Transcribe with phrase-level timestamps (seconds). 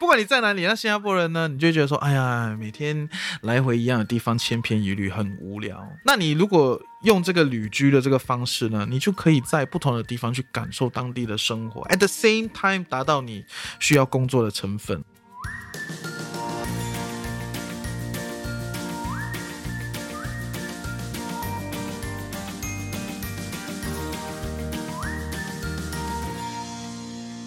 [0.00, 3.06] 不管你在哪里，那新加坡人呢，你就觉得说，哎呀，每天
[3.42, 5.86] 来回一样的地方，千篇一律，很无聊。
[6.06, 13.44] 那你如果用这个旅居的这个方式呢，你就可以在不同的地方去感受当地的生活，at the same time 达到你
[13.78, 15.04] 需要工作的成分。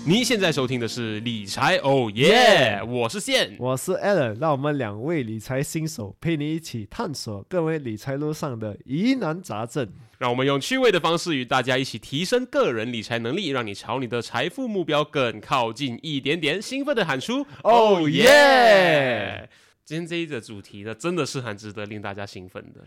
[0.05, 3.55] 你现在收听的是理财哦耶，我是线。
[3.57, 9.87] 我是 Allen，让我们两位理财新手陪你一起探索各位理财路上的疑难杂症。
[10.17, 16.61] 让我们用趣味的方式与大家一起提升个人理财能力，让你朝你的财富目标更靠近一点点。
[16.61, 19.49] 兴奋的喊出哦耶！
[19.85, 22.81] 今天这一个主题呢，真的是很值得令大家兴奋的。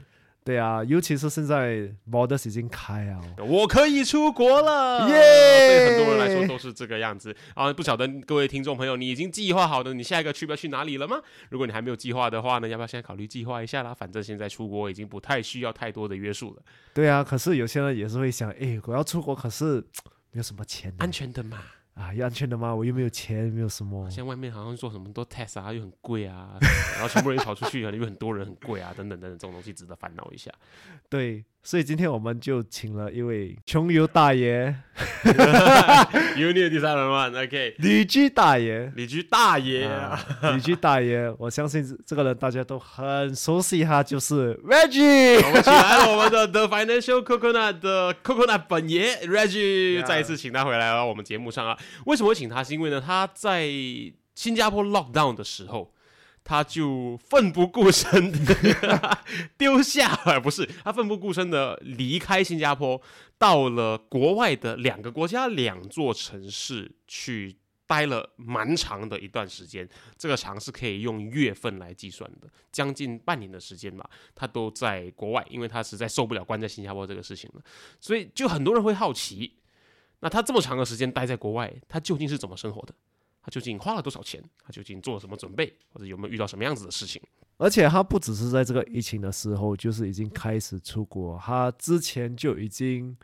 [0.46, 5.16] 对啊，尤其是现在 borders 已经开啊，我可以出国了，耶！
[5.16, 7.72] 对很多人来说都是这个样子啊。
[7.72, 11.20] 不晓得各位听众朋友，你已经计划好的你下一个去要去哪里了吗？
[11.50, 13.92] 如果你还没有计划的话呢，要不要现在考虑计划一下啦？
[13.92, 16.62] 反正现在出国已经不太需要太多的约束了。
[16.94, 19.82] 对啊，可是有些人也是会想，哎，我要出国，可是
[20.30, 21.58] 没有什么钱，安全的嘛。
[21.96, 22.74] 啊，要安全的吗？
[22.74, 24.08] 我又没有钱，没有什么。
[24.10, 26.58] 现在外面好像做什么都 test 啊，又很贵啊，
[26.94, 30.52] 然后全部人跑出去啊，因为很多人很贵啊，等等等等，这种东西值得烦恼一下。
[31.08, 34.72] 对，所以今天我们就请了一位穷游大爷，
[36.36, 39.90] 有你的第三人嘛？OK，旅居大爷，旅居大爷，
[40.54, 45.44] 旅居大爷，我相信这个人大家都很熟悉哈，就是 Reggie。
[45.44, 51.76] 我们请来了我们的 The Financial Coconut 的 Coconut 本爷 Reggie，再一次请他回来了我们节目上啊。
[52.04, 52.62] 为什么会请他？
[52.62, 53.66] 是因为呢，他在
[54.36, 55.92] 新加坡 lockdown 的时候，
[56.48, 59.18] 他就奋不顾身的
[59.58, 63.02] 丢下，不是他奋不顾身的离开新加坡，
[63.36, 69.88] 到了国外的两个国家、两座城市去待了蛮长的一段时间。
[70.16, 77.62] 这个长是可以用月份来计算的，将近半年的时间吧，他都在国外，因为他实在受不了关在新加坡这个事情了。
[78.00, 79.56] 所以就很多人会好奇。
[80.20, 82.94] 那他这么长的时间待在国外，他究竟是怎么生活的？
[83.46, 84.42] 他究竟花了多少钱？
[84.60, 85.72] 他究竟做了什么准备？
[85.92, 87.22] 或者有没有遇到什么样子的事情？
[87.58, 93.16] 而且他不只是在这个疫情的时候，就是已经开始出国，他之前就已经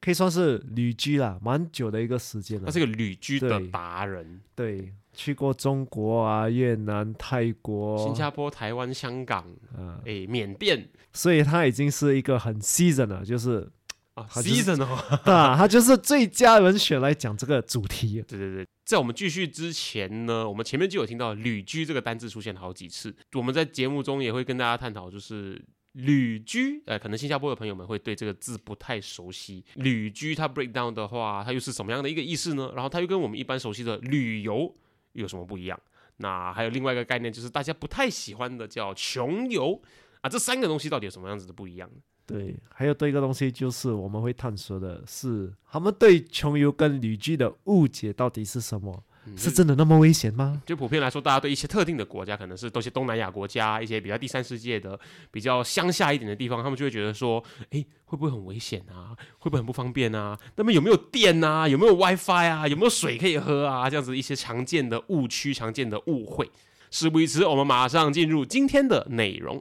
[0.00, 2.66] 可以算是旅居了蛮久的一个时间了。
[2.66, 9.46] 他是个旅居的达人，对，去过中国啊、越南、泰国、新加坡、台湾、香港，
[9.76, 13.70] 啊，哎，缅甸，所以他已经是一个很 season 了，就是。
[14.16, 14.96] 啊，season 哦，
[15.30, 18.24] 啊，他就是最佳人选来讲这个主题。
[18.26, 23.14] 对对对，在我们继续之前呢，我们前面就有听到“旅居”这个单字出现好几次。
[23.34, 25.62] 我们在节目中也会跟大家探讨，就是
[25.92, 26.82] “旅居”。
[26.88, 29.62] 呃，可能新加坡的朋友们会对这个字不太熟悉。
[29.76, 32.72] “旅居”它 break down 的话，它又是什么样的一个意思呢？
[32.74, 34.74] 然后它又跟我们一般熟悉的旅游
[35.12, 35.78] 有什么不一样？
[36.16, 39.78] 那还有另外一个概念，就是大家不太喜欢的叫“穷游”
[40.22, 40.30] 啊。
[40.30, 41.90] 这三个东西到底有什么样子的不一样？
[42.26, 49.04] 对，还有多一个东西，就是我们会探索的是，他们对穷游跟旅居的误解到底是什么？
[49.36, 50.62] 是真的那么危险吗？
[50.64, 54.96] 就普遍来说，大家对一些特定的国家，可能是都是东南亚国家，一些比较第三世界的、
[55.32, 59.16] 比较乡下一点的地方，他们就会觉得说，哎，会不会很危险啊？
[59.38, 60.38] 会不会很不方便啊？
[60.54, 61.66] 那么有没有电啊？
[61.66, 62.68] 有没有 WiFi 啊？
[62.68, 63.90] 有没有水可以喝啊？
[63.90, 66.48] 这样子一些常见的误区、常见的误会。
[66.92, 69.60] 事不宜迟，我们马上进入今天的内容。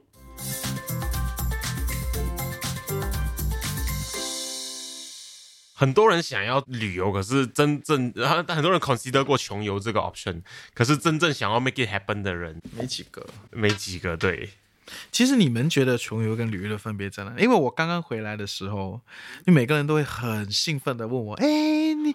[5.78, 10.42] 很多人想要旅游，可是真正然后很多人 consider 过穷游这个 option，
[10.74, 14.16] 可是真正想要 make it happen 的人没几个，没几个。
[14.16, 14.50] 对，
[15.12, 17.32] 其实你们觉得穷游跟旅游的分别在哪？
[17.38, 19.02] 因为我刚刚回来的时候，
[19.46, 21.46] 你每个人都会很兴奋的问我，哎，
[21.94, 22.14] 你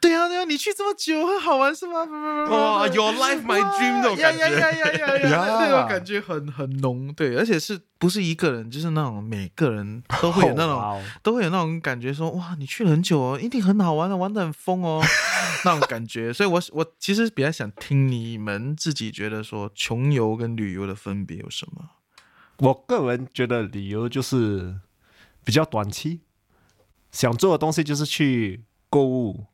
[0.00, 2.04] 对啊对啊，你去这么久很好玩是吗？
[2.50, 7.80] 哇，Your life my dream 那种感觉，呀呀呀呀呀，那种感觉很很浓，对，而且是。
[8.00, 15.02] 不是一个人，就是那种每个人都会有那种，都会有那种感觉，说哇，你去了很久哦，一定很好玩的，玩的很疯哦，
[15.64, 16.32] 那种感觉。
[16.32, 21.86] 所以，我我其实比较想听你们自己觉得说，穷游跟旅游的分别有什么？
[22.58, 24.80] 我个人觉得旅游就是
[25.44, 26.20] 比较短期，
[27.12, 29.46] 想做的东西就是去购物，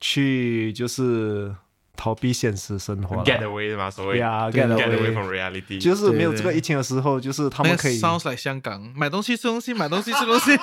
[0.00, 1.56] 去就是
[1.96, 4.20] 逃避现实生活，get away 嘛，所谓。
[4.20, 10.56] Yeah，get away from reality，就是没有这个疫情的时候，就是他们可以 sounds like 香港买东西吃东西，买东西吃东西，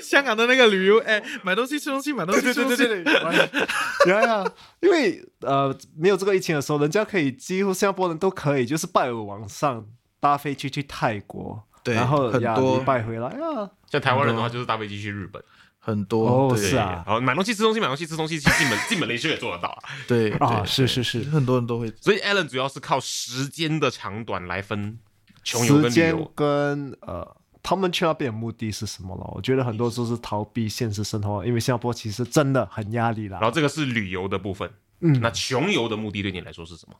[0.02, 3.66] 香港的那个旅游，哎，买东西吃东西，买东西吃东西，对对对
[4.04, 4.44] 对，呀呀，
[4.80, 9.84] 因为呃没有这个疫情的时候，人家可以几乎新加坡人都可以，就是拜尔往上
[10.20, 12.80] 搭飞机去泰国，对，然后很多。
[12.80, 15.42] 拜回来啊，像台湾人的话，就是搭飞机去日本。
[15.84, 19.82] 很多哦，是啊，然后买东西吃东西，买东西吃东西，其实进门进门连休也做得到啊。
[20.08, 21.92] 对啊，是是是，很多人都会。
[22.00, 24.98] 所以 Allen 主要是靠时间的长短来分
[25.42, 26.32] 穷游跟旅游。
[26.34, 29.30] 跟呃，他们去那边的目的是什么了？
[29.34, 33.38] 我觉得很多都是逃避现实生活，因为新加坡其实真的很压力啦。
[33.40, 34.70] 然后这个是旅游的部分，
[35.00, 36.94] 嗯，那穷游的目的对你来说是什么？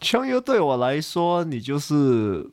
[0.00, 2.50] 穷游对我来说，你就是。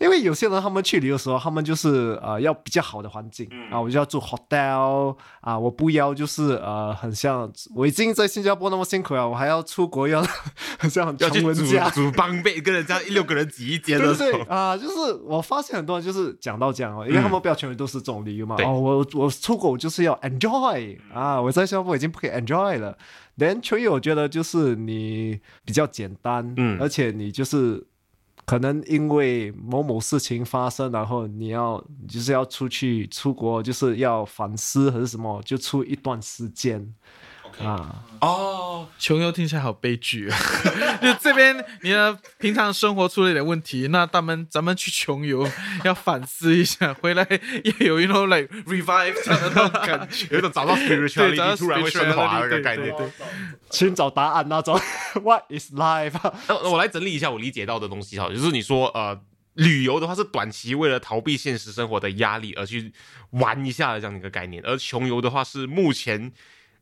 [0.00, 10.24] 因为有些人他们去旅游的时候，他们就是呃要比较好的环境啊，我就要住 hotel 啊，我不要就是呃很像我已经在新加坡那么辛苦了，我还要出国 要
[10.78, 22.96] 很像很穷人家煮帮被跟人家六个人挤一间的 对啊，就是我发现很多人就是讲到这样哦，因为他们不要全部都是这种理由嘛哦，我我出国我就是要 enjoy 啊，我在新加坡已经不可以 enjoy 了
[23.36, 27.86] ，then 穷游我觉得就是你比较简单，嗯，而且你就是。
[28.44, 36.94] 可能因为某某事情发生，然后你要就是要出去出国，就是要反思还是什么，就出一段时间。
[37.58, 40.38] 啊哦，穷游听起来好悲剧啊！
[41.00, 45.48] 就这边你的平常生活出了一点问题，那咱们咱们去穷游
[45.84, 47.26] 要反思一下，回来
[47.64, 52.94] 也有一种 like revive 这样的那种感觉， 有一种找到 spirituality 突然会升华那个概念，
[53.70, 54.78] 寻找答案那种。
[55.22, 56.12] What is life？
[56.46, 59.18] 那我来整理一下我理解到的东西哈，就是你说呃，
[59.54, 62.92] 旅游的话是短期为了逃避现实生活的压力而去
[63.30, 66.30] 玩一下的这样的一个概念，而穷游的话是目前。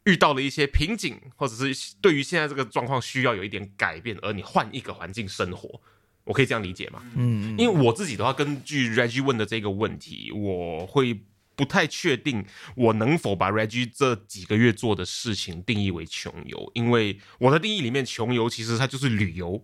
[0.05, 5.81] 遇到了一些瓶颈，或者是对于现在这个状况需要有一点改变，而你换一个环境生活，
[6.25, 7.03] 我可以这样理解吗？
[7.15, 11.21] 嗯，因为我自己的话，根据 Reggie 问的这个问题，我会
[11.55, 19.63] 不太确定我能否把 Reggie 这几个月做的事情定义为穷游，因为我的定义里面，穷游其实它就是旅游，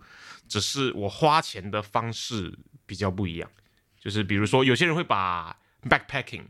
[0.48, 3.50] 只是我花钱的方式比较不一样，
[3.98, 5.56] 就是比如说有些人会把
[5.88, 6.42] backpacking。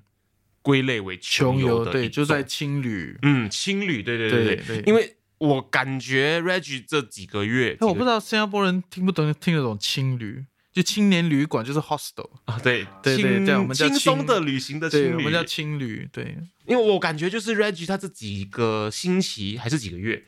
[0.64, 20.24] 归类为穷游的，对，就在青旅，嗯，青旅，对对对对，因为我感觉 Reggie 这几个月，我不知道新加坡人听不懂听得懂青旅，就青年旅馆就是 hostel 啊，对对对对，我们叫轻松的旅行的青旅，我们叫青旅，对，因为我感觉就是 Reggie 他这几个星期还是几个月。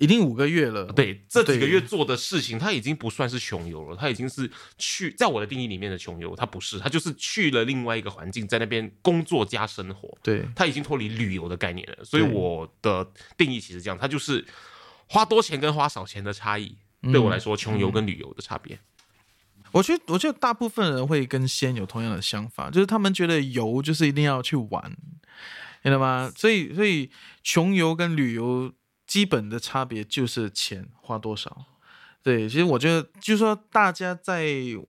[0.00, 14.44] 已经五个月了，对这几个月做的事情，他已经不算是穷游了，他已经是去在我的定义里面的穷游，他不是，他就是去了另外一个环境，在那边工作加生活，对他已经脱离旅游的概念了，所以我的定义其实这样，他就是
[15.08, 18.78] 花多钱跟花少钱的差异，对我来说，穷游跟旅游的差别。
[19.72, 24.96] 我觉得，我觉得大部分人会跟先有同样的想法，就是他们觉得游就是一定要去玩，
[25.82, 26.32] 知道吗？
[26.36, 27.10] 所以，所以
[27.42, 28.72] 穷游跟旅游。
[29.08, 31.64] 基本的差别就是钱花多少，
[32.22, 34.46] 对，其实我觉得就是说大家在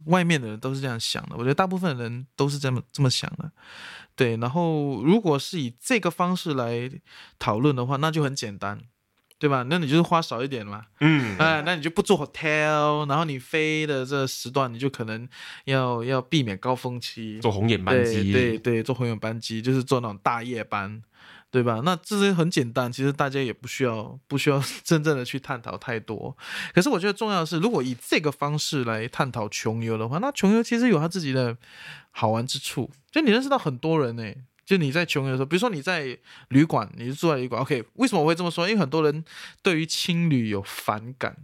[0.07, 3.49] 外面的人都是这样想的，我觉得大部分人都是这么这么想的，
[4.17, 6.91] 对，然后如果是以这个方式来
[7.39, 8.81] 讨论的话，那就很简单，
[9.37, 9.63] 对吧？
[9.69, 15.25] 那你就是花少一点嘛，嗯，哎，那你就不做 hotel，然后你飞的这时段你就可能
[15.63, 21.01] 要要避免高峰期，做红眼班机，对对，做红眼班机就是做那种大夜班。
[21.51, 21.81] 对吧？
[21.83, 26.35] 那这些很简单，其实大家也不需要不需要 真正的去探讨太多。
[26.73, 31.57] 可是我觉得重要的是，如果以这个方式来探讨穷游的话，那穷游其实有他自己的
[32.11, 32.91] 好玩之处。
[33.11, 34.23] 就你认识到很多人呢，
[34.63, 36.17] 就你在穷游的时候，比如说你在
[36.49, 37.83] 旅馆，你是住在旅馆，OK？
[37.95, 38.69] 为什么我会这么说？
[38.69, 39.25] 因为很多人
[39.63, 41.35] 对于青旅有反感。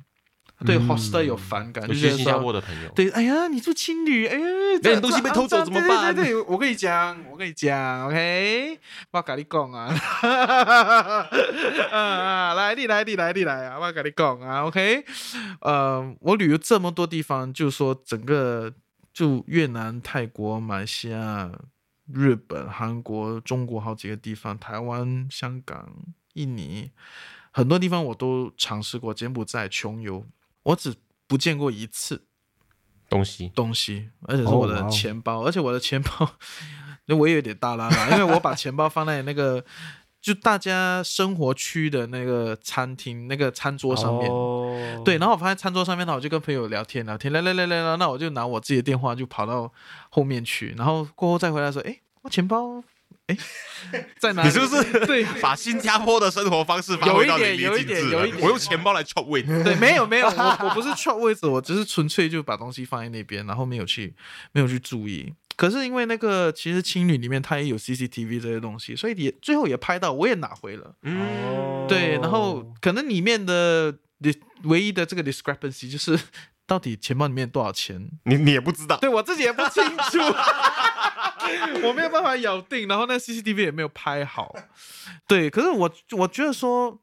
[0.66, 2.90] 对 hostel 有反感，就是新加坡的朋友。
[2.96, 4.46] 对，哎呀，你住青旅，哎呀，
[4.76, 6.16] 那点东西被偷走怎么办？
[6.16, 8.80] 对对对，我跟你讲，我跟你讲，OK，
[9.12, 9.94] 我跟你讲 啊，
[11.92, 15.04] 啊，来，你来，你来，你来啊，我跟你讲啊，OK，
[15.60, 18.74] 呃，我旅游这么多地方，就是说整个
[19.14, 21.52] 就越南、泰国、马来西亚、
[22.14, 25.90] 日本、韩国、中国好几个地方，台湾、香港、
[26.36, 26.92] 印尼，
[27.52, 30.26] 很多地方我都尝试过，柬埔寨穷游。
[30.66, 30.94] 我只
[31.28, 32.26] 不见过一次
[33.10, 36.36] 东西，东西，而且是我的钱包，而且我的钱包，
[37.06, 39.64] 那我也有点大拉拉， 因为我把钱包放在那个
[40.22, 44.30] 就大家生活区的那个餐厅那个餐桌上面，
[45.04, 49.72] 对，然后我发现餐桌上面，呢我就跟朋友聊天聊天，来来来来来，那我就拿我自己的电话就跑到
[50.10, 52.84] 后面去，然后过后再回来说，哎，我钱包
[53.28, 53.38] 哎，
[54.20, 54.44] 在哪？
[54.44, 58.16] 你是不是对 把新加坡的生活方式发挥到淋漓尽致？
[58.40, 59.64] 我用钱包来 chop 位置。
[59.64, 64.14] 对，没有没有，我我不是 chop 位置，我只是纯粹就把东西放在那边，然后没有去
[64.52, 65.34] 没有去注意。
[65.56, 70.94] 可是因为那个其实青旅里面它也有 CCTV 这些东西，所以也最后也拍到，我也拿回了。
[71.04, 73.96] 嗯，对，然后可能里面的
[74.64, 76.20] 唯一的这个 discrepancy 就是
[76.68, 80.20] 到底钱包里面多少钱，你你也不知道，对我自己也不清楚。
[81.84, 84.56] 我没有办法咬定，然后那 CCTV 也没有拍好，
[85.28, 85.50] 对。
[85.50, 87.00] 可是我我觉得说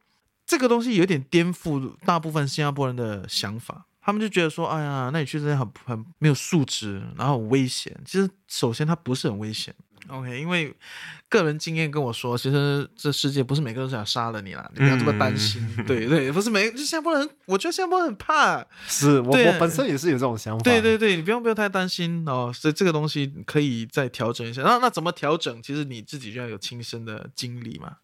[0.46, 7.96] 这个东西有点颠覆大部分新加坡人的想法，他们就觉得说，哎呀，那你去这边很很没有素质，然后很危险。
[8.04, 9.74] 其实首先它不是很危险。
[10.08, 10.74] OK，因为
[11.28, 15.64] 个人经验跟我说，其实这世界不是每个人都想杀了你啦，你不要这么担心。
[15.86, 18.64] 对对，不是每就新加坡人，我觉得新加坡人很怕。
[18.88, 20.62] 是我我本身也是有这种想法。
[20.64, 24.62] 对对对，你不用不用太担心哦，所以这个东西可以再调整一下。
[24.62, 25.62] 那那怎么调整？
[25.62, 27.96] 其实你自己就要有亲身的经历嘛。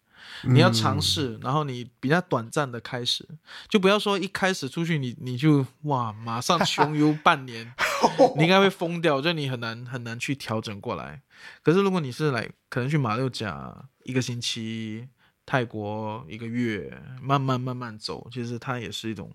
[0.43, 3.27] 你要尝试，然后你比较短暂的开始，
[3.67, 7.73] 就不要说一开始出去你你就哇马上穷游半年，
[8.37, 11.21] 你应该会疯掉，就你很难很难去调整过来。
[11.63, 15.09] 可是如果你是来可能去马六甲一个星期。
[15.49, 19.31] 泰国一个月，慢慢慢慢走，其实它也是一种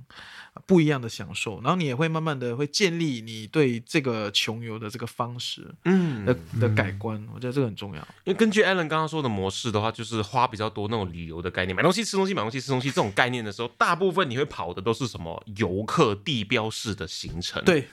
[0.65, 1.61] 不一样的享受。
[1.61, 7.21] 然后你也会慢慢的会建立你对这个穷游的这个方式，嗯，的的改观。
[7.35, 8.01] 我觉得这个很重要。
[8.23, 17.61] 因为根据 Allen 刚刚说的模式的话，就是花比较多那种旅游的概念，买东西、吃东西、买东西、吃东西这种概念的时候，大部分你会跑的都是什么游客地标式的行程。
[17.65, 17.89] 对。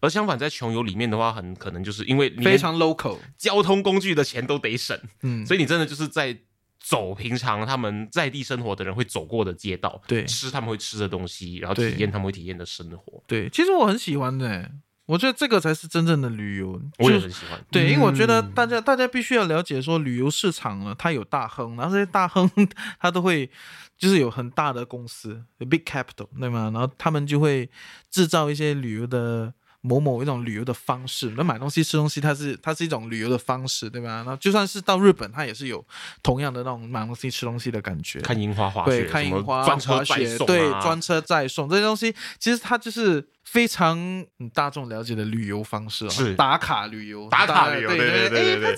[0.00, 6.38] 而相反，在穷游里面的话，很可能就是因为非常 local，交通工具的钱都得省，嗯，所以你真的就是在。
[6.86, 13.24] 走平常他们在地生活的人会走过的街道，对，吃他们会吃的东西，然后体验他们会体验的生活。
[13.26, 14.70] 对，其实我很喜欢的，
[15.06, 16.78] 我觉得这个才是真正的旅游。
[16.98, 17.58] 我也很喜欢。
[17.70, 22.50] 对，因为我觉得大家大家必须要了解说，旅游市场呢，它有大亨，然后这些大亨
[23.00, 23.50] 他都会
[23.96, 26.70] 就是有很大的公司，big capital，对吗？
[26.74, 27.70] 然后他们就会
[28.10, 29.54] 制造一些旅游的。
[29.86, 34.24] 某某一种旅游的方式，那买东西吃东西，它是它是一种旅游的方式，对吧？
[34.26, 35.84] 那就算是到日本，它也是有
[36.22, 38.18] 同样的那种买东西吃东西的感觉。
[38.20, 44.24] 看樱花滑雪，看樱花专车滑雪，对，专车再送这些东西，其实它就是非常
[44.54, 48.76] 大众了解的旅游方式，是打卡旅游，打卡旅游，对对对对对。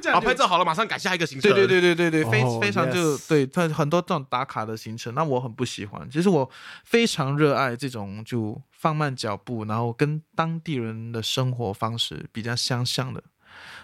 [0.00, 0.20] 这样。
[0.20, 1.52] 好，拍照好了，马上改下一个行程。
[1.52, 6.08] 对对对对对对，非非常就对他很多这种打卡的行程，那我很不喜欢。
[6.10, 6.48] 其实我
[6.84, 8.60] 非常热爱这种就。
[8.82, 13.22] 放慢脚步，然后跟当地人的生活方式比较相像的，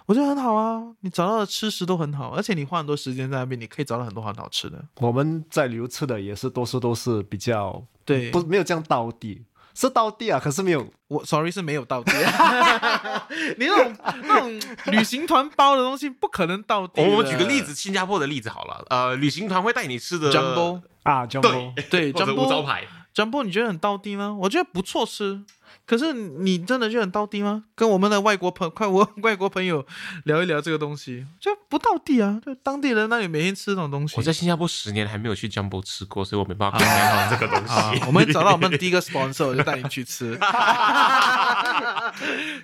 [0.06, 0.82] 我觉得很好啊。
[1.02, 4.84] 你找到的吃食都很好，而且你花很多时间在那边，你可以找到很多很好吃的。
[4.96, 9.44] 我们在旅游吃的也是多数都是比较对，不没有这样到地，
[9.80, 10.84] 是到地啊，可是没有。
[11.06, 12.12] 我 sorry 是没有到地。
[13.56, 17.00] 你那种那种旅行团包的东西不可能到地。
[17.00, 18.84] 我们举个例子，新加坡的例子好了。
[18.90, 22.84] 呃，旅行团会带你吃的 Jumbo 啊，Jumbo 对，，jumbo 招牌。
[23.14, 24.36] 江波，你觉得很到地吗？
[24.40, 25.40] 我觉得不错吃，
[25.88, 27.64] 可是你真的觉得很到地吗？
[27.74, 29.86] 跟我们的外国朋快我 外国朋友
[30.24, 32.38] 聊一聊这个东西，就不到地啊！
[32.44, 34.14] 就当地人那里每天吃这种东西。
[34.18, 37.72] 我在新加坡十年还没有去江波吃过，所以我没办法跟你讲好这个东西。
[38.06, 40.38] 我们找到我们的第一个 sponsor，我就带你去吃。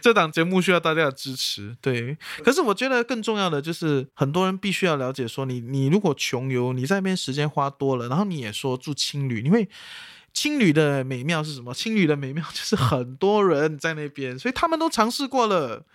[0.03, 2.19] 这档节目需要大家的支持，对。
[2.45, 9.67] 可是我觉得更重要的就是，很多人必须要了解说，你你如果穷游，你在那边时间花多了，然后你也说住青旅，你会。
[10.35, 11.73] 青旅的美妙是什么？
[11.73, 15.87] 青旅的美妙 就是很多人在那边，所以他们都尝试过了，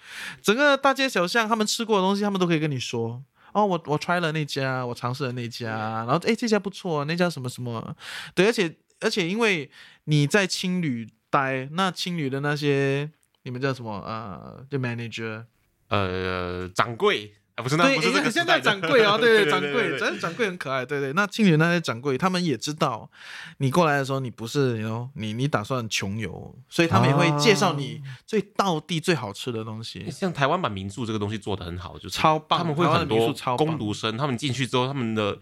[0.41, 3.23] 整个大街小巷他们吃过的东西，他们都可以跟你说。
[3.51, 7.95] 哦，我我 try 了那家，我尝试了那家，然后哎这家不错，那家什么什么，
[8.33, 9.69] 对，而且而且因为
[10.05, 13.09] 你在青旅待，那青旅的那些
[13.43, 15.45] 你们叫什么呃，就 manager，
[15.89, 17.33] 呃，掌柜。
[17.61, 21.13] 不是那不是这个现在掌柜啊， 对对，掌柜，真的掌柜很可爱，对对。
[21.13, 23.09] 那庆元那些掌柜，他们也知道
[23.57, 30.09] 你过来的时候，你不是哦，你你打算穷游，所以他们也会介绍你最道地最好吃的东西。
[30.11, 35.37] 像台湾版民宿这个东西做的很好，就是超棒，他们会很多攻读生，他们进去之后，他们的。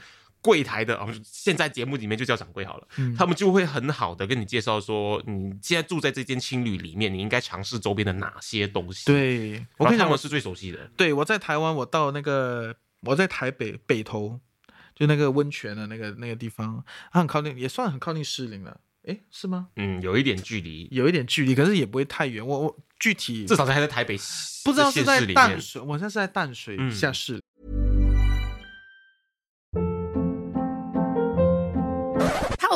[0.48, 9.06] 柜台的，哦，现在节目里面就叫掌柜好了，嗯他们就会很好的跟你介绍说，你现在住在这间青旅里面，你应该尝试周边的哪些东西。
[9.06, 10.90] 对，我跟你讲，我是最熟悉的。
[10.96, 14.40] 对，我在台湾，我到那个我在台北北投，
[14.96, 18.80] 就那个温泉的那个那个地方，它很靠近，也算很靠近士林了。
[19.04, 19.68] 哎，是吗？
[19.76, 22.46] 嗯，有一点距离，有一点距离，可是也不会太远。
[22.46, 24.18] 我我具体至少还在台北，
[24.66, 27.42] 不知道是在淡水，我现在是在淡水下市。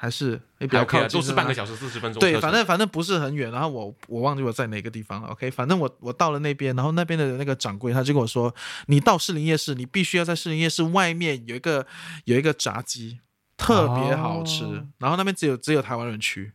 [0.00, 2.20] 还是也比较靠近，都是半个小时四十分钟。
[2.20, 3.50] 对，反正反正不是很远。
[3.50, 5.28] 然后我我忘记我在哪个地方了。
[5.30, 8.54] OK，反正我我到了那边，然后那边的那个掌柜他就跟我说
[8.86, 11.86] ：“你到士林夜市，你必须要在士林夜市外面有一个
[12.24, 13.18] 有一个炸鸡。”
[13.58, 14.62] 特别好吃，
[14.98, 16.52] 然后那边只有只有台湾人去，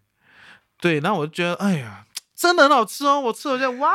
[0.79, 3.93] 对，然后我就觉得，哎呀，真的很好吃哦，我吃了下哇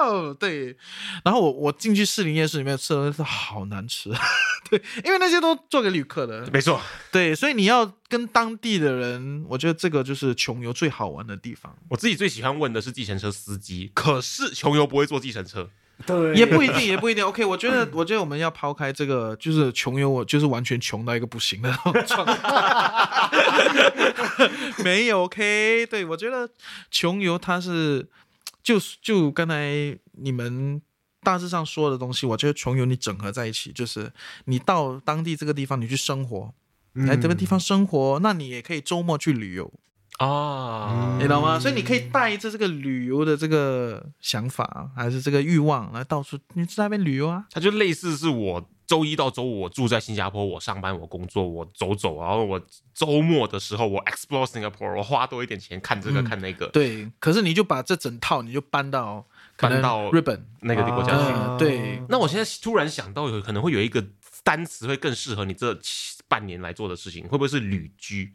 [0.00, 0.76] 哦，对，
[1.24, 4.10] 然后我我进去士林夜市里面吃的是好难吃，
[4.68, 6.80] 对，因为那些都做给旅客的，没错，
[7.12, 11.76] 对，所以你要跟当地的人，我觉得这个就是穷游最好玩的地方。
[11.88, 15.70] 我自己最喜欢问的是计程车司机，可是穷游不会坐计程车。
[16.04, 17.24] 对，也不一定，也不一定。
[17.24, 21.72] OK，我觉得， 我觉得我们要抛开这个，就是穷游，我就是完全穷到一个不行的
[22.06, 22.36] 状态。
[24.84, 26.50] 没有 OK，对我觉得
[26.90, 28.06] 穷游它是，
[28.62, 30.82] 就就刚才你们
[31.22, 34.12] 大致上说的东西，我觉得穷游你整合在一起，就是
[34.44, 36.52] 你到当地这个地方你去生活，
[36.92, 39.72] 来这个地方生活，那你也可以周末去旅游。
[40.18, 41.58] 啊，你懂吗？
[41.58, 47.44] 所以你可以带着这个旅游的这个想法，还是这个欲望，来到处你在那边旅游啊。
[47.50, 52.58] 它就类似是我周一到周五我住在新加坡，我上班我工作我走走，然后我
[52.94, 56.66] 周末的时候我 explore Singapore，我花多一点钱看这个看那个。
[56.68, 59.26] 对，可是你就把这整套你就搬到
[59.58, 61.58] 搬到日本那个国家去。
[61.58, 64.02] 对，那我现在突然想到，有可能会有一个
[64.42, 65.78] 单词会更适合你这
[66.26, 68.32] 半年来做的事情，会不会是旅居？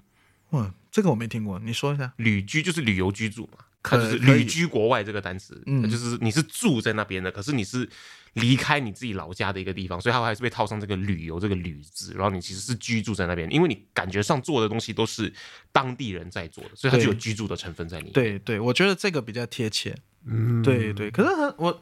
[0.51, 2.11] 嗯，这个我没听过，你说一下。
[2.17, 7.89] 旅居就是旅游居住嘛，它就是旅居国外这个单词，嗯，就是你是住在那边的，可是你是
[8.33, 15.33] 离开你自己老家的一个地方，所以它还是被套上这个旅游这个旅字，然后你其实是居住在那边，因为你感觉上做的东西都是
[15.71, 18.13] 当地人在做的，所以它就有居住的成分在里面。
[18.13, 19.97] 对对，我觉得这个比较贴切。
[20.25, 21.81] 嗯，对对，可是我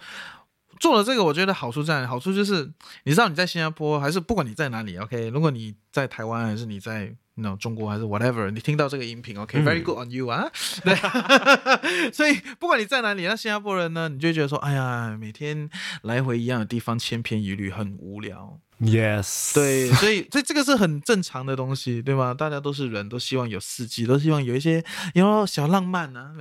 [0.80, 2.72] 做了这个，我觉得好处在，好处就是
[3.06, 7.16] 你知道你在新加坡还是不管你在哪里，OK，如果你在台湾还是你在。
[7.42, 10.50] 那中国还是 whatever，你听到这个音频，OK，very good on you 啊，
[10.84, 10.96] 对，
[12.12, 15.70] 所以不管你在哪里，那新加坡人呢，你就觉得说，哎呀，每天
[16.04, 18.60] 来回一样的地方，千篇一律，很无聊。
[18.82, 22.34] Yes，对，所以这这个是很正常的东西，对吗？
[22.34, 24.82] 大家都是人，都希望有四季，都希望有一些
[25.16, 26.34] 有小浪漫呢。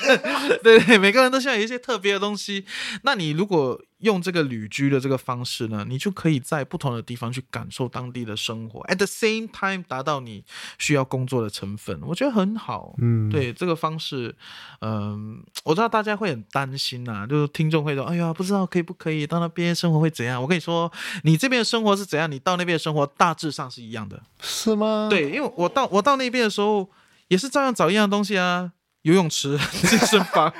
[0.62, 2.66] 对对，每个人都希望有一些特别的东西。
[3.02, 10.44] 那你如果用这个旅居的这个方式呢，你就可以在不同的地方去感受当地的生活，at the same time 达到你
[10.78, 12.94] 需要工作的成分，我觉得很好。
[12.98, 14.36] 嗯，对这个方式，
[14.80, 20.40] 嗯，我知道大家会很担心呐，就是听众会说，哎呀，不知道可以不可以到那边生活会怎样？
[20.42, 20.92] 我跟你说，
[21.24, 25.08] 你这边的生活是怎样，你到那边的生活大致上是一样的，是吗？
[25.10, 26.90] 对，因为我到我到那边的时候，
[27.28, 28.72] 也是照样找一样东西啊。
[29.06, 30.52] 游泳池、 健身房，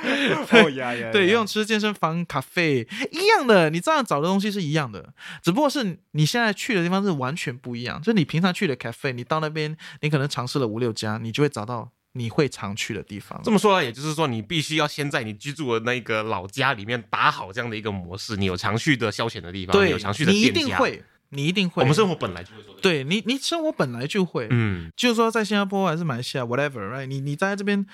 [1.12, 8.00] 对，游泳池、健身房、咖啡一样的，你这样找的东西是一样的，只不过是你现在去的地方是完全不一样。
[8.00, 13.40] 就你平常去的咖啡，你到那边，你可能尝试了五六家，你就会找到你会常去的地方。
[13.42, 21.82] 这么说，也就是说，你必须要先在你居住的那个老家里面打好这样的一个模式，你有常去的消遣的地方，对，有常去的店家，你一定会，你一定会。
[21.82, 27.06] 我们生活本来就会做，对你，你生活本来就会，嗯，就是说在新加坡还是马来西亚，whatever，right？
[27.06, 27.84] 你你在这边。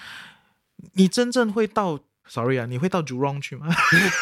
[0.94, 3.66] 你真正会到，sorry 啊，你会到 Jurong 去吗？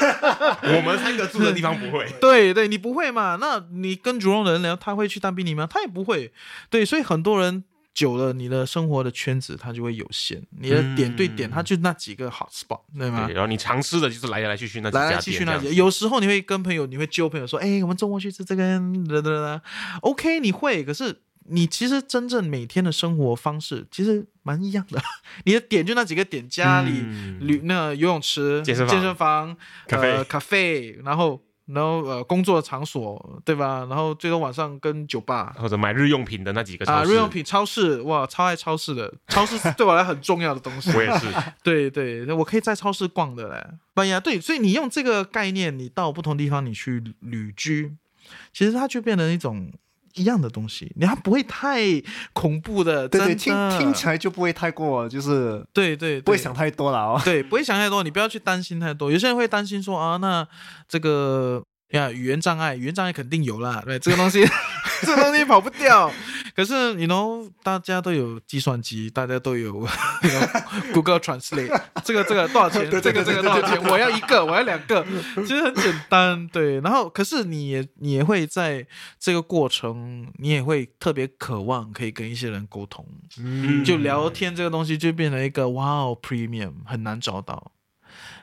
[0.62, 2.06] 我们三个住的地方不会。
[2.20, 3.36] 对对，你不会嘛？
[3.40, 5.66] 那你跟 Jurong 的人聊，他会去当兵你吗？
[5.68, 6.32] 他也不会。
[6.68, 13.28] 对，所以很多人久了，你的生活的圈子它就会有限，你的点对点，它就那几个好 spot，对吗？
[13.30, 19.62] 然后你尝试的就是来来去去那几来来去去那几，有时候你会跟朋友，你会揪朋友说，哎，我们周末去吃这个，哒哒哒。
[20.02, 21.22] OK，你会，可是。
[21.50, 25.00] 你其实真正每天的生活方式其实蛮一样的，
[25.44, 26.90] 你的点就那几个点：家里、
[27.40, 33.86] 旅、那游泳池、健身健身房、咖啡、咖啡，然后然后呃工作场所，对吧？
[33.90, 40.90] 然后最多晚上跟酒吧或者买日用品的那几个啊，日用品超市哇，超爱超市的，超市对我来很重要的东西。
[40.92, 41.26] 我也是，
[41.62, 43.66] 对对，我可以在超市逛的嘞。
[43.94, 47.96] 哎呀，对，所以你用这个概念，你到不同地方你去旅居，
[48.52, 49.72] 其实它就变成一种。
[50.14, 51.80] 一样的东西，你还不会太
[52.32, 59.10] 恐怖的，对对，听听起来就不会太过，就是对对，不会想太多了哦，对，不会想太多，你不要去担心太多。
[59.10, 60.46] 有些人会担心说啊，那
[60.88, 61.62] 这个。
[61.90, 64.44] 呀，语言障碍，语言障碍肯定有啦， 对这个东西，
[65.02, 66.10] 这个东西跑不掉。
[66.54, 69.86] 可是你 know，大家都有计算机，大家都有
[70.92, 72.90] Google Translate，这个这个多少钱？
[72.90, 73.82] 这个这个多少钱？
[73.84, 75.04] 我要一个，我要两个，
[75.36, 76.80] 其实很简单，对。
[76.80, 78.84] 然后，可是你也你也会在
[79.18, 83.06] 这个过程，你也会特别渴望可以跟一些人沟通，
[83.38, 87.72] 嗯，就聊天这个东西就变成一个哇哦，premium 很难找到。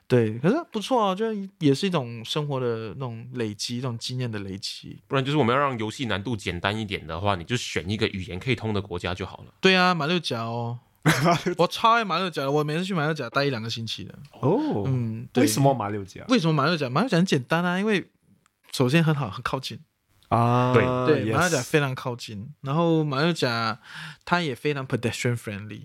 [0.07, 1.25] 对，可是不错啊，就
[1.59, 4.97] 也是一种生活的那种累积，这种经验的累积。
[5.05, 9.53] 不然就是我们要让游戏难度简单一点的话，你就选一个语言可以通的国家就好了。
[9.59, 10.79] 对啊，马六甲哦，
[11.57, 14.17] 我超爱马六甲的，我每次去马六甲待一两个星期的。
[14.39, 16.23] 哦，嗯，为什么马六甲？
[16.29, 16.89] 为什么马六甲？
[16.89, 18.09] 马六甲很简单啊，因为
[18.71, 19.77] 首先很好，很靠近
[20.29, 20.73] 啊。
[20.73, 23.77] 对对，马六甲非常靠近，然后马六甲
[24.23, 25.81] 它也非常 pedestrian friendly。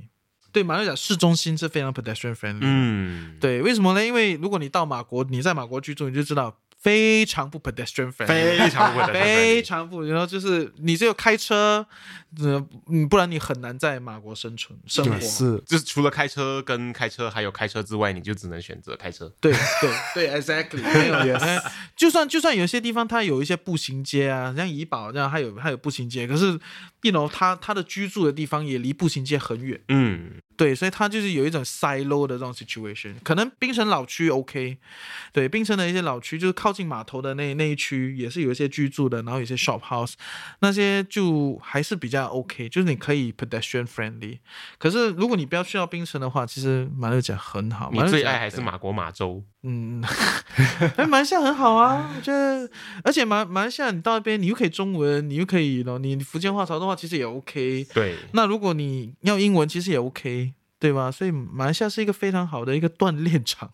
[0.52, 2.58] 对马六甲市中心是非常 pedestrian friendly。
[2.60, 4.04] 嗯，对，为什么呢？
[4.04, 6.58] 因为如果你到马国，你在马国居住，你就知道。
[6.82, 11.86] 非常不 pedestrian friendly，非常不， 非常不，然后就是你只有开车，
[12.40, 15.20] 呃，嗯，不然你很难在马国生存生活。
[15.20, 19.32] 是，就是除了开车跟开车还有开车之外，你就只能选择开车。
[19.40, 20.82] 对对对，exactly。
[20.82, 21.38] 没有，
[21.96, 26.46] 就算就算有些地方它有一些步行街啊，像怡保这样，它有它有步行街，可是
[27.02, 29.80] ，you know，他他的居住的地方也离步行街很远。
[29.88, 30.32] 嗯，
[30.62, 33.14] 对，所以他就是有一种 silo 的这种 situation。
[33.22, 34.78] 可能槟城老区 OK，
[35.32, 36.72] 对，槟城的一些老区就是靠。
[36.72, 40.14] 近码头的那那一区也是有一些居住的，然后有些 shop house，
[40.60, 44.38] 那些就还是比较 OK，就是你可以 pedestrian friendly。
[44.78, 47.90] 可是如果你不要去到槟城的话，其实马六甲很好。
[47.92, 49.44] 你最爱还是马国马州？
[49.64, 50.02] 嗯，
[50.96, 52.68] 哎，马来西亚很好啊，我觉得，
[53.04, 57.86] 而且马马来西亚你到那边，你又可以中文，你又可以喏，你福建话、潮州话其实也 OK。
[57.92, 58.16] 对。
[58.32, 60.51] 那如果你要英文，其实也 OK，
[60.82, 61.10] 对吧？
[61.10, 63.70] 所以马来西亚是一个非常好的一个锻炼场。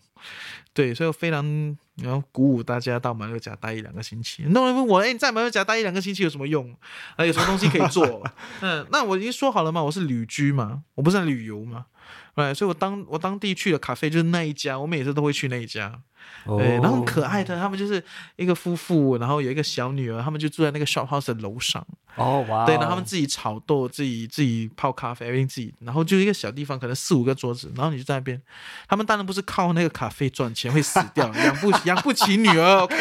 [0.73, 1.77] 对，所以我非常。
[2.01, 4.43] 然后鼓舞大家到马六甲待一两个星期。
[4.51, 6.73] 那我问我，哎，你在马六甲待一两个星期有什么用？
[7.17, 8.25] 啊，有什么东西可以做？
[8.61, 11.87] 嗯，那我已经说好了嘛，我是旅居嘛，我不是旅游嘛，
[12.35, 15.99] 哎，所以我当我当地去的咖啡就是那一家，我每次都会去那一家。
[16.45, 18.03] 对，然后很可爱的，他们就是
[18.35, 21.85] 一个夫妇，然后有一个小女儿，他们就住在那个 shop house 的楼上。
[22.15, 22.65] 哦，哇！
[22.65, 28.41] 对，然后他们自己炒豆，自己自己泡咖啡，everything 自己，然后就一个小地方，可能四五个桌子，然后你就在那边。
[28.87, 32.95] 他们当然不是靠那个咖啡赚钱，会死掉，养不 养不起女儿，OK？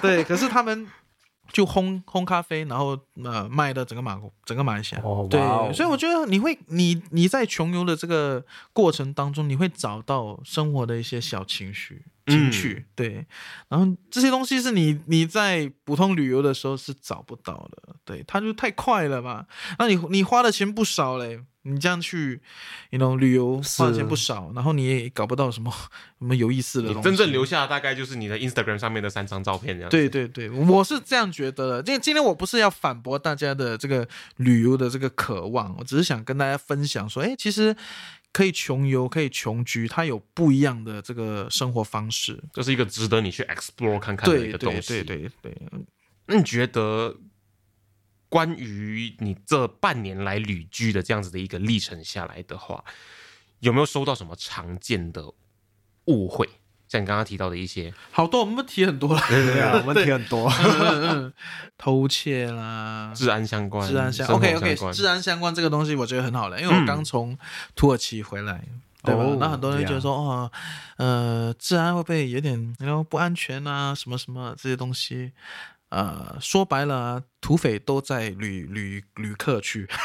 [0.00, 0.86] 对，可是他们。
[1.50, 2.90] 就烘烘咖啡，然后
[3.24, 13.26] 呃卖到整个马整个马来西亚，对，所以我觉得你会你你在穷游的这个过程当中，你会找到生活的一些小情绪情趣，对，
[13.68, 19.46] 然后这些东西是你你在普通旅游的时候是找不到的，对，它就太快了嘛，
[19.78, 21.40] 那你你花的钱不少嘞。
[21.62, 22.40] 你这样去，
[22.90, 25.70] 你 know 旅游花钱不少，然后你也搞不到什么
[26.18, 27.02] 什么有意思的东西。
[27.02, 29.90] 真正留下大概就是你的 Instagram 上面的三张照片这样。
[29.90, 31.82] 对对对，我是这样觉得的。
[31.82, 37.76] 今今天我不是要反驳大家的这个旅游的这个渴望，我只是想跟大家分享说，哎，其实
[38.32, 44.88] 可以穷游，可以穷居，它有不一样的这个生活方式，这是一个值得你去 explore 看看的一个东西。
[44.88, 45.62] 对对对对，
[46.26, 47.16] 那你觉得？
[48.30, 52.84] 关于你这半年来旅居的这样子的一个历程下来的话，
[53.60, 55.32] 有没有收到什么常见的
[56.08, 56.46] 误会？
[56.88, 60.50] 像你刚刚提到的一些，好多我们提很多了，对啊， 我们提很多，
[61.76, 67.36] 偷窃啦，治安相关，治安相 OK OK，治安相关这个东西我觉得很好了，因为我刚从
[67.76, 68.64] 土耳其回来，
[69.02, 69.36] 对吧？
[69.38, 70.50] 那很多人觉得说，哦，
[70.96, 73.94] 呃，治安会不会有点然后不安全啊？
[73.94, 75.32] 什么什么这些东西。
[75.90, 79.88] 呃，说白了，土匪都在旅旅旅客区，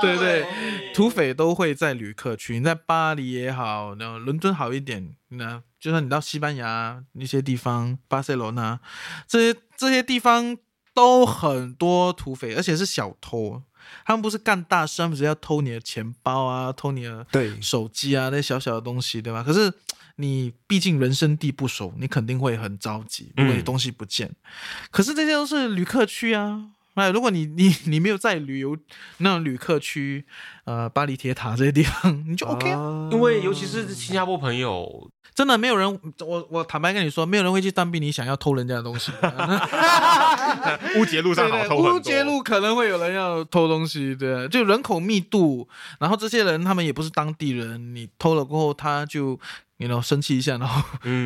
[0.00, 0.46] 对对，
[0.94, 2.58] 土匪都会在旅客区。
[2.58, 8.78] 你在巴黎也好，那伦敦好一点，那就算你到西班牙那些地方，巴塞罗那
[9.26, 10.56] 这些这些地方
[10.94, 13.62] 都很多土匪，而且是小偷。
[14.04, 19.42] 他们不是干大事，他们只要偷你的钱包啊，偷你的对手机啊，那些小小的东西，对吧？
[19.42, 19.72] 可是。
[20.18, 24.34] 你毕竟人生地不熟，你肯定会很着急，如果你东西不见。
[24.90, 28.76] 可是这些都是旅客区啊，哎，如果你你你没有在旅游
[29.18, 30.24] 那种旅客区，
[30.64, 33.08] 呃，巴黎铁塔这些地方，你就 OK 啊。
[33.12, 39.12] 因为尤其是新加坡朋友，真的没有人，我我坦白跟你说，没有人会去当兵，你想要偷人家的东西。
[40.96, 45.68] 乌节路上好偷乌节路可能会有人要偷东西，对，就人口密度，
[46.00, 49.38] 然后这些人他们也不是当地人，你偷了过后，他就
[49.76, 50.82] 你 know 生气一下，然后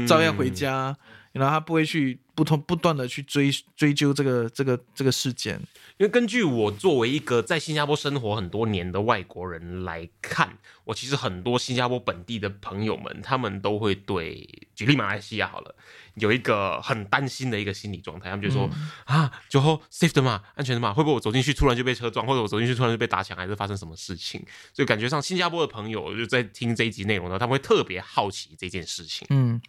[0.07, 0.97] 照样回家。
[1.33, 5.61] 然后他不会去不同不断的去追追究这个这个这个事件，
[5.99, 15.75] 因为根据我作为一个在新加坡生活很多年的外国人来看，我其实很多新加坡本地的朋友们，他们都会对举例马来西亚好了。
[16.15, 18.69] 有一个很担心的一个心理状态，他们就说
[19.05, 24.43] 啊，酒后 safe 的嘛，安全的嘛，会不会我走进去突然就被车撞，或者我走进去突然就被打抢，还是发生什么事情？
[24.73, 29.27] 所以感觉上新加坡的朋友就在听这一集内容呢，他们会特别好奇这件事情。
[29.31, 29.61] 嗯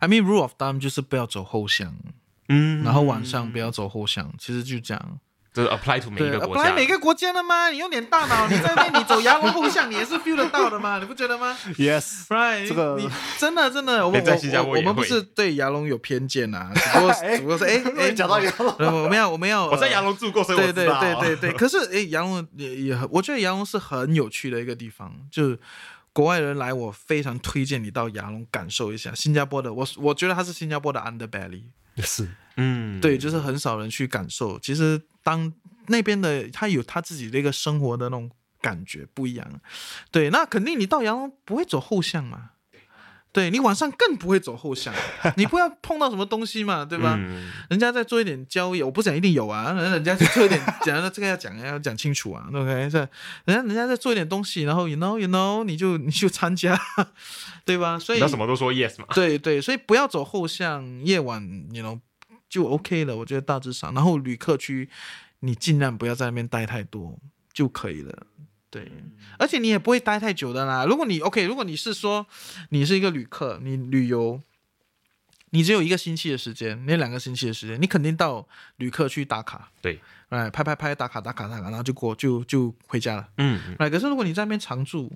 [0.00, 1.94] ，I mean rule of thumb 就是不要走后巷，
[2.50, 5.18] 嗯，然后晚上不要走后巷，其实就这样。
[5.52, 7.70] 这是 apply to 每一个国家，apply，每个国家的吗？
[7.70, 10.98] 你用点大脑，你在那你走牙龙后巷，你也是 feel 得到的吗？
[11.02, 12.68] 你不觉得吗？Yes，right。
[12.68, 21.52] 这个你真的真的，我们我我们不是对牙龙有偏见啊， 只不过只不过是哎哎，讲到牙龙，我们要我们要 我在牙龙住过，所以对对对对对。
[21.54, 25.58] 可是哎，牙龙也也，我觉得牙龙是很有趣的一个地方，就是
[26.12, 29.72] 国外人来，我非常推荐你到牙龙感受一下新加坡的。
[29.74, 31.64] 我我觉得它是新加坡的 underbelly，
[31.96, 32.28] 是。
[32.56, 35.52] 嗯，对，就是很少人去感受，其实当。
[35.86, 39.60] 那边的他有他自己的一个生活的那种感觉不一样，
[40.12, 42.50] 对，那肯定你到阳龙不会走后巷嘛，
[43.32, 44.92] 对你晚上更不会走后巷，
[45.36, 47.18] 你不要碰到什么东西嘛，对吧？
[47.68, 52.98] 人家在做一点交易，我不讲一定有啊，人家在做一点讲的这个要讲要讲清楚啊，OK，这
[53.44, 56.78] 人家人家在做一点东西，然后 you know you know 你就你就参加，
[57.64, 57.98] 对吧？
[57.98, 61.98] 所以他什么都说 yes 嘛，对对，所以不要走后巷，夜晚 you know
[62.48, 64.88] 就 OK 了，我觉得大致上，然后旅客区。
[65.42, 67.18] 你尽量不要在那边待太多
[67.50, 68.26] 就可以了，
[68.70, 68.90] 对，
[69.36, 70.84] 而且你也不会待太久的啦。
[70.84, 72.24] 如果你 OK，如果你是说
[72.68, 74.40] 你是一个旅客，你旅游，
[75.50, 85.10] 你只有一个星期的时间，那两个星期的时间，你肯定到旅客去打卡，对，哎，拍拍拍，打卡打卡打卡，然后就过就就回家了，嗯，哎，可是如果你在那边常住，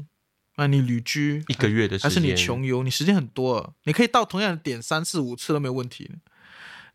[0.56, 6.10] 啊，你旅居一个月的时间，还是你穷游，你时间很多，你可以到同样的点三四五次都没有问题，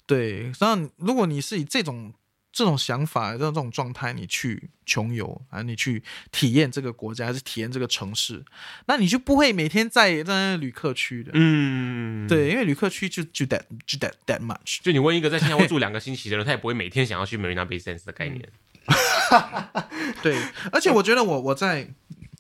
[0.05, 2.13] 对，然后如果你是以这种。
[2.51, 8.43] 这种想法，这种这种状态，你去穷游啊，你去体验这个国家，还是体验这个城市，
[8.87, 11.31] 那你就不会每天在在旅客区的。
[11.35, 14.79] 嗯，对，因为旅客区就就 that 就 that that much。
[14.81, 18.47] 就你问一个在新加坡住两个星期的人，他也不会每天想要去 Marina Bay Sands 的概念。
[20.23, 21.87] 对，而且我觉得我我在。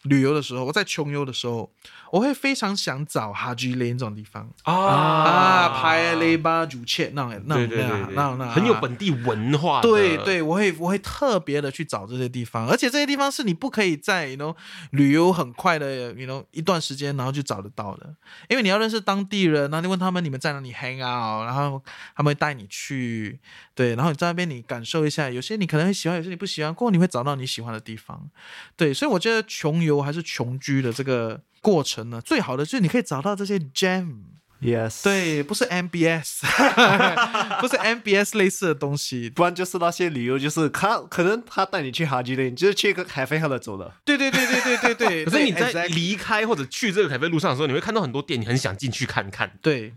[0.03, 1.69] 旅游的时候，我在穷游的时候，
[2.11, 9.81] 我会非常想找哈吉雷这种地方啊啊，拍雷巴主切那那那那那很有本地文化。
[9.81, 14.55] 对对，我会我会特别的去找这些地方，而且这些地方是你不可以在 you know
[14.91, 18.15] 旅游很快的 you know 一段时间然后就找得到的，
[18.47, 21.83] 因为你要认识当地人，然后你问他们你们在哪里 hang out，然后
[22.15, 23.37] 他们会带你去，
[23.75, 28.29] 对，然后你在那边你感受一下，有些你可能会喜欢，有些你不喜欢，过后你会找到你喜欢的地方，
[28.77, 29.88] 对，所以我觉得穷游。
[29.89, 32.21] 游还是穷居的这个过程呢？
[32.21, 36.41] 最好的就是你可以找到这些 gem，yes，对，不是 MBS，
[37.59, 43.95] 不是 MBS 类似的东西，不然就是那些旅游，就是他可能他带你去哈吉雷，就是去一个咖啡喝了走了。
[44.05, 45.25] 对对对对对对对。
[45.29, 49.57] 可是你在离开或者去这个咖啡路上的时候，你会看到很多店，你很想进去看看。
[49.61, 49.93] 对。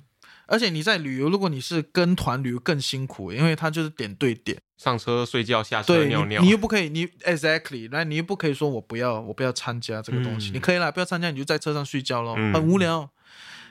[0.47, 13.09] 而且你在旅游，如果你是跟团旅游更辛苦，因为它就是点对点，上车睡觉，下车尿尿，你又不可以，你 exactly，那你又不可以说我不要，我不要参加这个东西，你可以啦，不要参加，你就在车上睡觉咯，很无聊。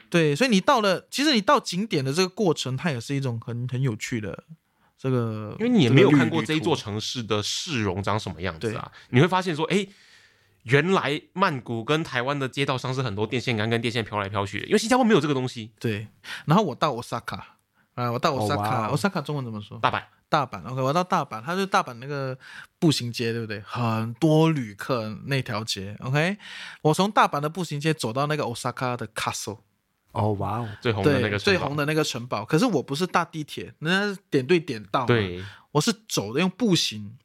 [0.09, 4.45] 对，所以你到了，其实你到景点的这个过程，它也是一种很很有趣的
[4.97, 9.87] 这个，因为你也没有看过这一座城市的市容长什么样子啊，你会发现说，哎。
[10.63, 15.71] 原来曼谷跟台湾的街道上是很多电线杆跟电线飘来飘去的，因为新加坡没有这个东西。
[15.79, 16.07] 对，
[16.45, 17.39] 然后我到 Osaka，
[17.95, 19.79] 啊，我到 Osaka，Osaka 中文怎么说？
[19.79, 20.63] 大阪，大阪。
[20.65, 22.37] OK，我到大阪，它是大阪那个
[22.77, 23.61] 步行街，对不对？
[23.61, 25.95] 很多旅客那条街。
[26.01, 26.37] OK，
[26.83, 29.59] 我从大阪的步行街走到那个 Osaka 的 Castle。
[30.11, 32.45] 哦，哇哦，最红的那个最红的那个城堡。
[32.45, 35.05] 可是我不是搭地铁，人家是点对点到。
[35.05, 37.17] 对，我是走的用步行。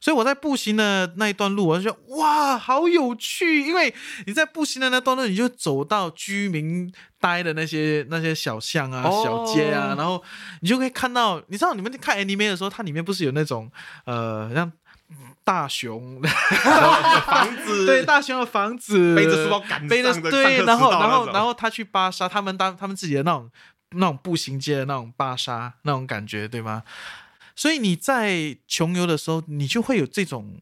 [0.00, 3.66] 所以我在步行的那一段路，我就觉得哇，好有趣！
[3.66, 3.94] 因为
[4.26, 10.22] 你在步行的那段路，你就走到居民待的那些那些小巷啊、小街啊，然后
[10.60, 13.70] 你就可以看到，你知道你们看 anime 的时候，它里面不是有那种
[14.04, 14.70] 呃，像
[15.44, 16.20] 大熊
[17.26, 23.50] 房子，对，大熊的房子，背着书包赶背着对，然后然后然后他去巴沙，他们当他们自己的那种
[23.90, 26.82] 那种步行街的那种巴沙那种感觉，对吗？
[27.56, 30.60] 所以你在穷游的时候，你就会有这种。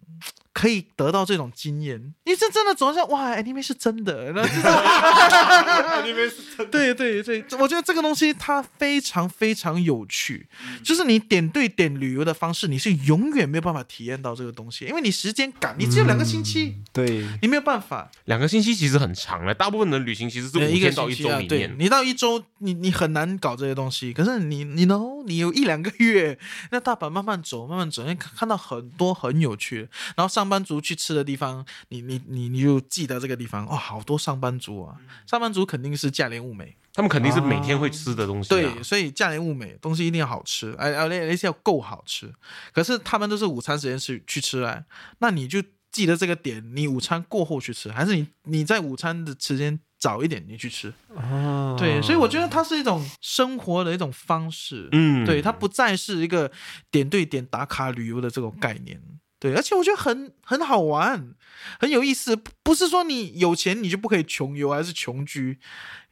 [0.53, 10.47] 可以得到这种经验，因为这真的总是哇，anime 是真的， anime 是真，对对对，我觉得这个东西它非常非常有趣，
[10.85, 17.27] 就是你点对点旅游的方式，你是永远没有办法体验到这个东西，因为你时间赶，你只有两个星期，对。
[17.41, 26.39] 你没有办法，两个星期其实很长了，大部分的旅行其实是五天到一周里面，你到一周，你你很难搞这些东西，可是你你能，你有一两个月，
[26.71, 30.42] 那大阪慢慢走，慢慢走，你看到很多很有趣，然后上。
[30.43, 34.97] 上班族去吃的地方，你你你你就记得这个地方哦，好多上班族啊！
[35.25, 38.49] 上班族肯定是价廉物美，他们肯定是每天会吃的东西。
[38.49, 42.29] 对，所以价廉物美，东西一定要好吃，哎哎，那些要够好吃。
[42.73, 44.85] 可是他们都是午餐时间去去吃哎，
[45.21, 50.93] 那你就记得这个点，你午餐过后去吃，还是你你在午餐的时间早一点你去吃？
[51.15, 56.51] 哦，对，所以我觉得它是一种生活的一种方式，嗯，对，它不再是一个
[56.91, 59.01] 点对点打卡旅游的这种概念。
[59.43, 61.35] 对，而且我觉得很很好玩，
[61.81, 62.37] 很有意思。
[62.63, 65.59] 不是说你有钱你就不可以穷游，还是穷居，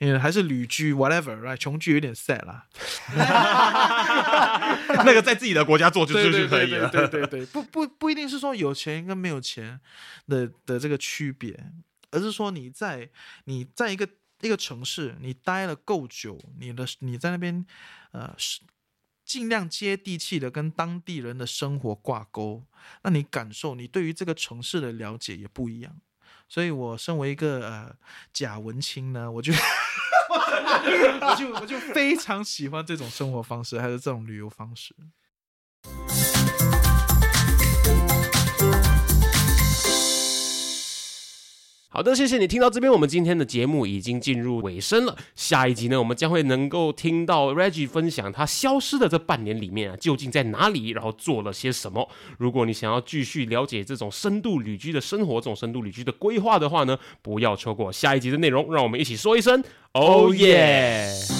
[0.00, 1.56] 嗯，还是旅居，whatever，right？
[1.56, 2.66] 穷居有点 sad 啦。
[5.06, 6.88] 那个在自己的国家做就就可以了。
[6.88, 9.78] 对对对，不不不一定是说有钱跟没有钱
[10.26, 11.56] 的的这个区别，
[12.10, 13.10] 而是说你在
[13.44, 14.08] 你在一个
[14.40, 17.64] 一个城市你待了够久，你的你在那边
[18.10, 18.58] 呃是。
[19.30, 22.64] 尽量接地气的跟当地人的生活挂钩，
[23.02, 26.00] 那你感受你对于这个城市的了解也不一样。
[26.48, 27.94] 所以，我身为一个呃
[28.32, 29.52] 假文青呢，我就
[30.32, 34.96] 我就我就非常喜欢这种生活方式，还有这种旅游方式。
[41.92, 45.16] 好的，谢谢你听到这边，我们今天的节目已经进入尾声了。
[45.34, 52.08] 下一集呢，我们将会能够听到 Reggie 分享他消失的这半年里面啊，究竟在哪里，然后做了些什么。
[52.38, 58.72] 如果你想要继续了解这种深度旅居的生活，这种深度旅居的规划的话呢，不要错过下一集的内容。
[58.72, 61.39] 让我们一起说一声，Oh yeah！